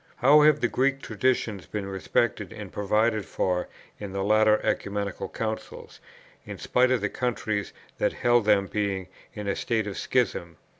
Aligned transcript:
How 0.15 0.41
have 0.41 0.61
the 0.61 0.67
Greek 0.67 1.03
traditions 1.03 1.67
been 1.67 1.85
respected 1.85 2.51
and 2.51 2.73
provided 2.73 3.23
for 3.23 3.67
in 3.99 4.13
the 4.13 4.23
later 4.23 4.59
Ecumenical 4.65 5.29
Councils, 5.29 5.99
in 6.43 6.57
spite 6.57 6.89
of 6.89 7.01
the 7.01 7.07
countries 7.09 7.71
that 7.99 8.13
held 8.13 8.45
them 8.45 8.65
being 8.65 9.09
in 9.35 9.47
a 9.47 9.55
state 9.55 9.85
of 9.85 9.99
schism! 9.99 10.57